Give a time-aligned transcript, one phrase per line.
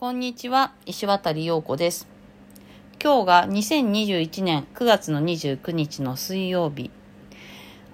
[0.00, 2.06] こんにちは、石渡陽子です。
[3.02, 6.92] 今日が2021年9月の29日の水曜日。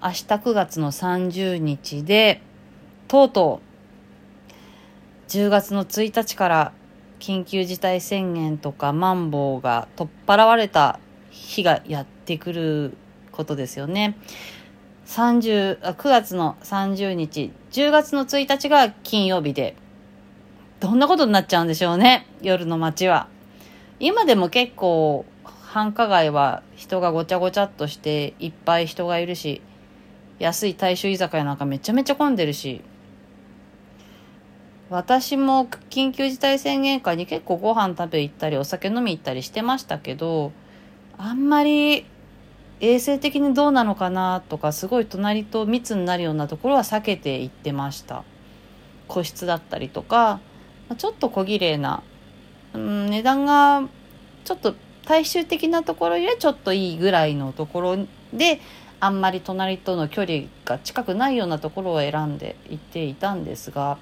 [0.03, 2.43] 明日9月の30日で、
[3.09, 3.63] とうと
[4.53, 6.73] う、10月の1日から
[7.21, 11.01] 緊急事態宣言とかマンボウが取っ払われた
[11.31, 12.99] 日がやってくる
[13.33, 14.19] ことですよね。
[15.07, 19.75] 30あ9月の30日、10月の1日が金曜日で、
[20.85, 23.27] どんなことになっちゃうんでしょうね、夜の街は。
[24.01, 29.63] 今でも結構、繁華街は人がごちゃごちゃっとしていっぱい人がいるし、
[30.39, 32.83] 安い大衆居酒屋なんかめちゃめちゃ混んでるし、
[34.91, 40.53] 私も緊急事態宣言下に結構ご飯食べ行ったりお酒飲み行ったりしてましたけど、
[41.17, 42.05] あんまり
[42.81, 48.23] 衛生的にどうなのかなとか、すごい隣と密になるようなところは避けて行ってました。
[49.09, 50.41] 個室だったりとか、
[50.97, 52.03] ちょっと小綺麗な、
[52.75, 53.89] うん、値段が
[54.45, 54.75] ちょっと
[55.07, 57.97] 大衆的なところよりちょっといいぐらいのところ
[58.33, 58.61] で
[59.01, 63.99] あんまり隣との距離が近くないようなところを選んで行っていたんですが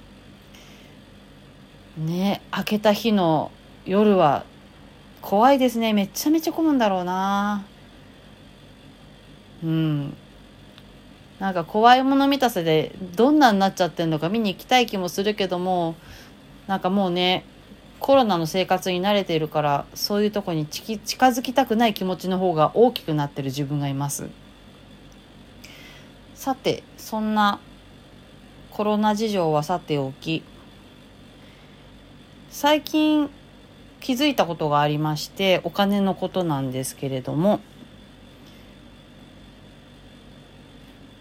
[1.96, 3.50] ね明けた日の
[3.84, 4.44] 夜は
[5.22, 5.92] 怖いですね。
[5.92, 7.64] めちゃめちゃ混むんだろうな。
[9.62, 10.16] うん。
[11.38, 15.96] なんか怖いもの見たせでどんなになっちゃってんのか見に行きたい気もするけども
[16.66, 17.44] なんかもうね
[17.98, 24.28] コロナの生活に慣れているからそういうとこに近づきたくない気持ちの方が大きくなってる自分がいます。
[26.34, 27.60] さてそんな
[28.70, 30.42] コロナ事情はさておき
[32.50, 33.30] 最近
[34.00, 37.60] 気づいたことがありましてお金のことなんですけれども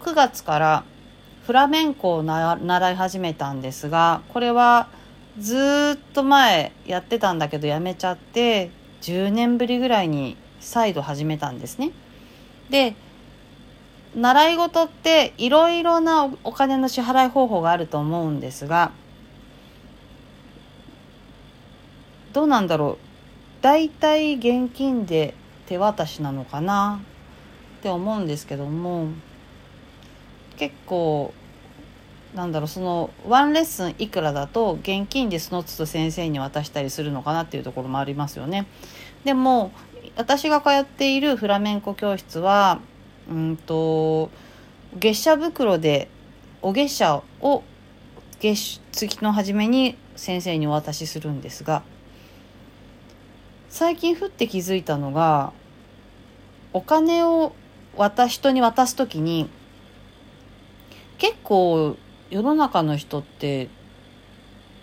[0.00, 0.84] 9月から
[1.46, 4.88] フラメンコを習い始めたんですがこれは
[5.38, 11.92] ずっと前やってたんだけどやめちゃって10年ぶりぐらいに再度始めたんですね。
[12.70, 12.94] で
[14.14, 18.92] 習い事っていろいろなお金の支払い方法があると思うんですが
[22.34, 25.34] どうなんだろう大体現金で
[25.66, 27.00] 手渡しなのかな
[27.78, 29.08] って思うんですけども
[30.56, 31.32] 結構
[32.34, 38.66] なんだろうそのワンレッスンいくらだと現金でその都度先生に渡したりするのかなっていうところもありますよね。
[39.24, 39.70] でも
[40.16, 42.80] 私が通っているフラメンコ教室は
[43.30, 44.30] うんと
[44.98, 46.08] 月謝袋で
[46.62, 47.62] お月謝を
[48.40, 51.82] 月月の初めに先生にお渡しするんですが
[53.68, 55.52] 最近ふって気づいたのが
[56.72, 57.54] お金を
[57.96, 59.48] 渡人に渡す時に
[61.18, 61.96] 結構
[62.32, 63.68] 世の中の人って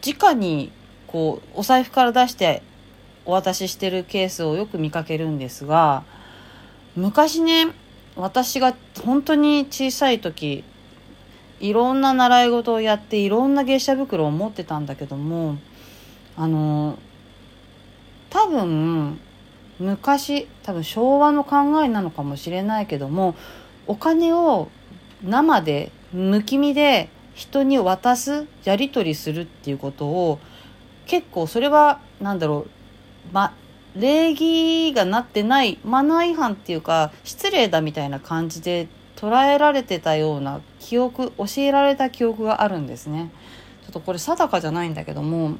[0.05, 0.71] 直に
[1.07, 2.61] こうお財布から出して
[3.25, 6.03] お渡ししてるケースをよく見かけるんですが
[6.95, 7.73] 昔ね
[8.15, 10.63] 私が本当に小さい時
[11.59, 15.57] いろんな習い事をやっていろんな月謝袋を持ってたんだけども
[16.37, 16.99] あの
[18.29, 19.19] 多分
[19.79, 23.33] 昔多分昭和の考えなのかもしれないけども
[23.87, 24.69] お金を
[25.23, 30.39] 生でむき身で人に渡すやり取りするっていうことを
[31.05, 33.53] 結構それは何だろうま
[33.95, 43.31] 礼儀がなってないマナー違反っていうか失礼だみたいな感じで捉えられてたような記憶教えられた記憶があるんですね。
[43.83, 45.55] ちょっとこれ定かじゃないんだけども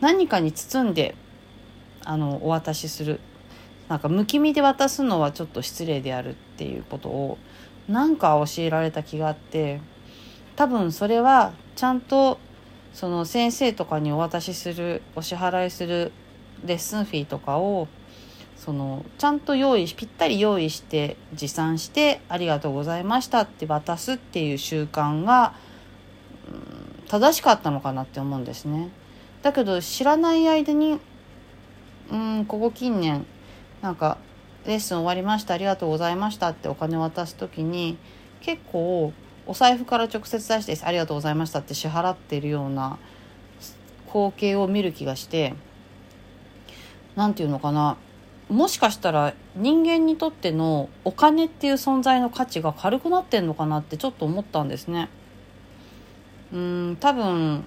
[0.00, 1.14] 何かに包んで
[2.02, 3.20] あのお渡しする。
[3.90, 7.38] なんかむき身で渡すのはちょっと失礼であるっていうことを
[7.88, 9.80] なんか教えられた気があって
[10.58, 12.40] 多分それはちゃんと
[12.92, 16.10] その先生とかにお渡しするお支払いする
[16.64, 17.86] レッスンフィーとかを
[18.56, 25.54] そのちゃんと用意ぴったり用意して持参してありがとうございましたって渡すっていう習慣が、
[26.48, 28.88] うん、正しかったのかなって思うんですね。
[29.42, 30.98] だけど知らない間に
[32.10, 33.24] うんここ近年
[33.80, 34.18] なんか
[34.66, 37.96] レッスン終わりましたありがとうございましたってお金渡す時に
[38.40, 39.12] 結構
[39.48, 42.98] お財布から直接出してありがとうございましたって支払ってるような
[44.06, 45.54] 光景を見る気がして
[47.16, 47.96] 何て言うのかな
[48.50, 55.08] もしかしたら人間にとってのお金っていう存在の価値が軽くなってんのかなってちょっと思ったんですね。
[56.52, 57.64] うん多分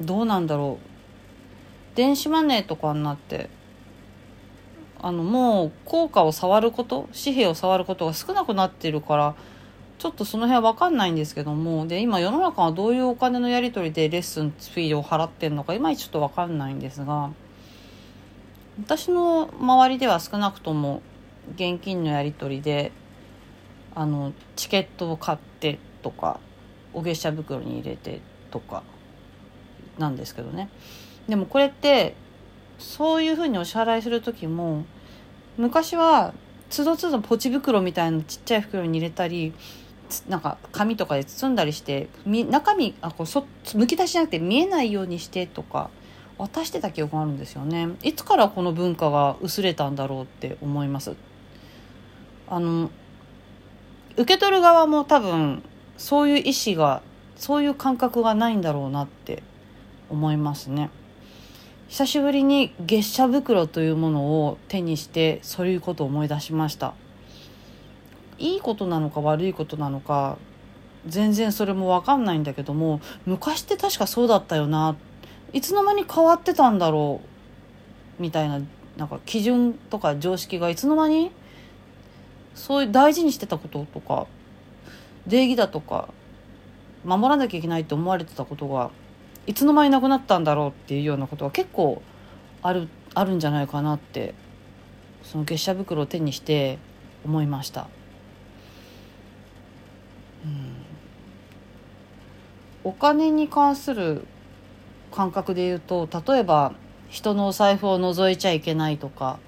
[0.00, 3.48] どうなんだろう電子マネーとかになって
[5.00, 9.34] あのもう効果を触ること紙幣を触ることが少なくなってるから
[9.98, 17.30] ちょっとその辺は分かんないんですけどもで今世の中はどういうお金のやり取りでレッスンフィーを払ってるのかいまいちちょっと分かんないんですが
[18.80, 21.00] 私の周りでは少なくとも
[21.54, 22.92] 現金のやり取りで
[23.94, 26.40] あのチケットを買ってとか
[26.92, 28.20] お月謝袋に入れて
[28.50, 28.82] とか
[29.98, 30.68] なんですけどね。
[31.28, 32.14] でもこれって
[32.78, 34.84] そういうふうにお支払いする時も
[35.56, 36.34] 昔は
[36.68, 39.54] つどつどポチ袋みたいなちっちゃい袋に入れたり
[40.28, 45.90] なんか紙とかで包んだりして中身あこうそむき出しじゃなくて見えないようにしてとか
[46.38, 47.88] 渡してた記憶があるんですよね。
[48.02, 51.14] いつからこの文化が薄れたんだろうって思います。
[52.48, 52.90] あの
[54.16, 55.62] 受け取る側も多分
[55.96, 57.02] そういう意思が
[57.36, 59.42] そういう感覚がないんだろうなって
[60.10, 60.90] 思いますね。
[61.88, 66.94] 久しぶりに月謝袋というものを手にしてそういうことを思い出しました。
[68.38, 70.38] いいことなのか悪いことなのか
[71.06, 74.96] 全然それも分かんないんだけども昔って確かそうだったよな
[75.52, 77.20] いつの間に変わってたんだろ
[78.18, 78.60] うみたいな
[78.96, 81.30] なんか基準とか常識がいつの間に
[82.54, 84.26] そういう大事にしてたこととか
[85.26, 86.08] 礼儀だとか
[87.04, 88.90] 守らなきゃいけないって思われてたことが
[89.46, 92.02] いつの間になくなったんだろうっていうようなことが結構
[92.62, 94.34] あるあるんじゃないかなって
[95.22, 96.78] その月謝袋を手にして
[97.24, 97.88] 思いました。
[102.84, 104.26] お金に関する
[105.10, 106.72] 感覚で言うと例えば
[107.08, 109.38] 人のお財布を覗いちゃいけないとか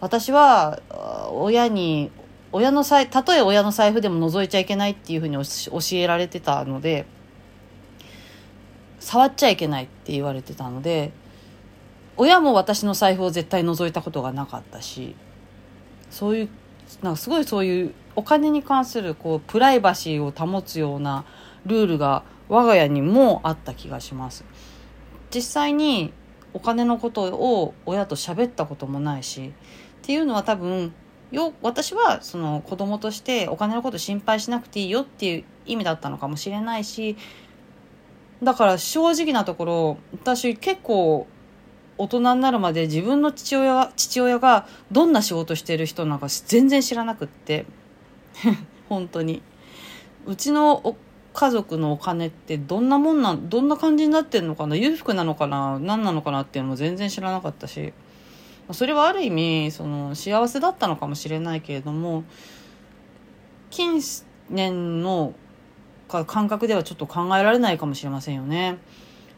[0.00, 0.80] 私は
[1.32, 2.10] 親に
[2.52, 7.06] 親の財たとえ親の財布でも覗いちゃいけないっていうふうに教えられてたので
[9.00, 11.12] 触っちゃいけないって言われてたので
[12.16, 15.14] 親も私の財布を絶対覗いたことがなかったし
[16.10, 16.48] そういう
[17.02, 21.24] なんかすごいそういうお金に関するこうプライバシーを保つような
[21.66, 24.44] ルールが我が家にもあった気がします。
[25.34, 26.12] 実際に
[26.54, 29.52] お金のことを親と喋ったこともないしっ
[30.02, 30.94] ていうのは多分
[31.30, 37.16] よ私はその子供としてお金のこと心配しなくていいよっていう意味だったのかもしれないし
[38.42, 41.26] だから正直なところ私結構
[41.98, 47.64] 大人になるまで自分の父親父親がどんな仕事してる人なのか全然知らなくって。
[48.88, 49.42] 本当に。
[50.26, 50.96] うちの
[51.36, 57.92] 家族のお金ってどんなもんなんどんな感じになってんのかな裕福なのかな何なのかなっていうのも全然知らなかったし
[58.72, 62.24] それはある意味その幸せだったのかもしれないけれども
[63.70, 64.00] 近
[64.48, 65.34] 年の
[66.08, 68.78] 感覚ではちょっと考えられないかもしれませんよね。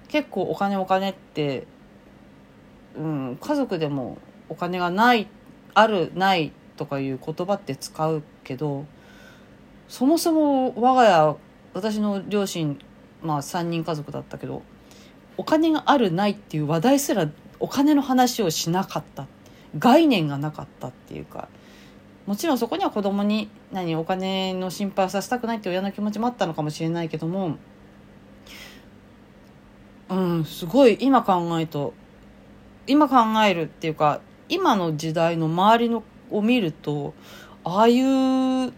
[0.08, 1.66] 結構お金お金って
[2.98, 4.18] うん、家族でも
[4.48, 5.28] お金がない
[5.74, 8.86] あるないとかいう言葉って使うけど
[9.88, 11.36] そもそも我が家
[11.78, 12.78] 私の両親
[13.22, 14.62] まあ3人家族だったけど
[15.36, 17.28] お金があるないっていう話題すら
[17.60, 19.26] お金の話をしなかった。
[19.78, 21.48] 概念がなかったっていうか。
[22.26, 27.56] もちろんそこには子供に何お金の心配をさせたくないって親の気持ちもあったのかもしれないけども。
[30.10, 31.94] うんすごい今考えると
[32.86, 37.14] 今考えるっていうか今の時代の周りのを見ると
[37.64, 38.68] ああいう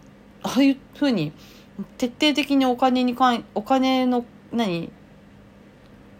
[0.43, 1.31] ああいうふうに
[1.97, 4.91] 徹底的にお金にかんお金の何？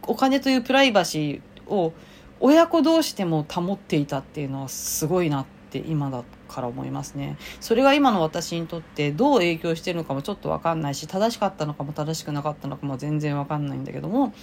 [0.03, 1.93] お金というプライバシーを
[2.39, 7.37] 親子同士でも保っていたっていうのはすごいなって今だから思いますね。
[7.59, 14.33] それが今の私にとってどう影響してるのかもちょっと分かんないし正しかったのかも正しくなかったのかも全然分かんないんだけども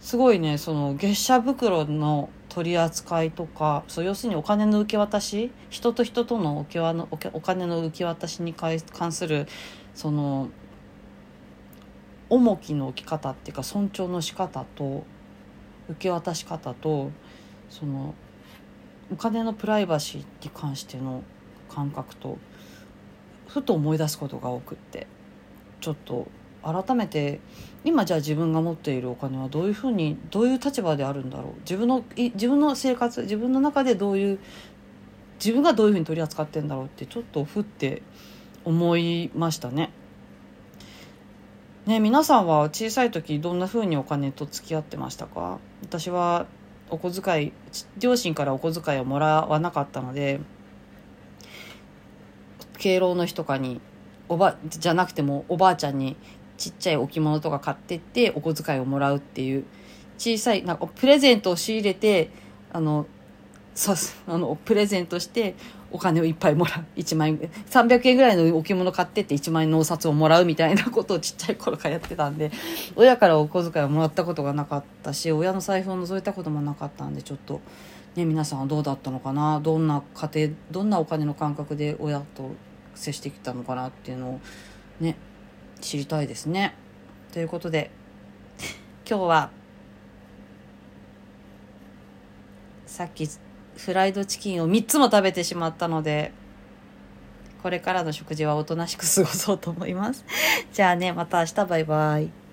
[0.00, 6.64] すごいねその月謝袋の取り扱いとかそう要するにお金の受け渡し人と人との
[7.32, 9.48] お金の受け渡しに関する
[9.92, 10.50] その
[12.30, 15.04] 重きの置き方っていうか尊重の仕方と
[15.88, 17.10] 受け渡し方と
[17.68, 18.14] その
[19.12, 21.24] お金のプライバシーに関しての
[21.68, 22.38] 感覚と
[23.48, 25.08] ふと思い出すことが多くって
[25.80, 26.28] ちょっと
[26.64, 27.40] 改めて
[27.84, 34.38] 今じゃあ自分が持っているお金はどういうふうにどういう立場であるんだろう自分の自分の生活自分の中でどういう
[35.38, 38.02] 自分がどういうふうに取り扱ってんだろうってちょっとふって
[38.64, 39.90] 思いましたね。
[41.86, 45.58] ね皆さんは小さい時どんなふうにお金と付き合ってましたか？
[45.82, 46.46] 私は
[46.88, 47.52] お小遣い
[47.98, 50.40] 両親からお小遣いをもらわなかったので
[52.78, 53.80] 敬老の日とかに
[54.28, 56.16] おばじゃなくてもおばあちゃんに
[56.70, 59.64] ちっちゃい置物とか買ってってお小遣いをもらうっていう
[60.16, 62.30] 小さいなんかプレゼントを仕入れて
[62.72, 63.06] あの
[63.74, 63.96] そう
[64.28, 65.54] あのプレゼントして
[65.90, 66.84] お金をいっぱいもらう。
[66.98, 72.50] 1万円300円ぐらいの置物買ってって1万円のお札をもらうみたいなことをちっちゃい頃からやってたんで
[72.96, 77.60] 親からお小遣いをもらったことがなかったし親の財布を覗いたこともなかったんでちょっと
[78.16, 79.60] ね皆さんはどうだったのかな？
[79.60, 82.50] どんな家庭どんなお金の感覚で親と
[82.94, 84.40] 接してきたのかなっていうのを
[85.00, 85.16] ね
[85.84, 86.74] 知りたいですね。
[87.32, 87.90] ということで
[89.08, 89.50] 今日は
[92.86, 93.28] さっき
[93.76, 96.32] フライドチキンを3つも食べてしまったので
[97.62, 100.24] これからの食事はおとなしく過ごそうと思います。
[100.72, 102.43] じゃあねまた明日バイバイ。